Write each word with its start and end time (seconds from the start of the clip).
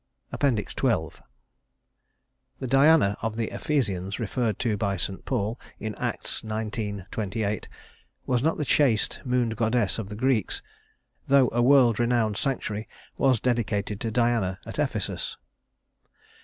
XII 0.31 1.09
The 2.59 2.65
Diana 2.67 3.17
of 3.21 3.37
the 3.37 3.51
Ephesians, 3.51 4.19
referred 4.19 4.57
to 4.57 4.75
by 4.75 4.97
St. 4.97 5.23
Paul 5.25 5.59
in 5.79 5.93
Acts 5.93 6.41
xix: 6.43 6.97
28, 7.11 7.69
was 8.25 8.41
not 8.41 8.57
the 8.57 8.65
chaste 8.65 9.19
moon 9.23 9.49
goddess 9.51 9.99
of 9.99 10.09
the 10.09 10.15
Greeks, 10.15 10.63
though 11.27 11.51
a 11.53 11.61
world 11.61 11.99
renowned 11.99 12.37
sanctuary 12.37 12.89
was 13.19 13.39
dedicated 13.39 13.99
to 14.01 14.09
Diana 14.09 14.57
at 14.65 14.79
Ephesus. 14.79 15.37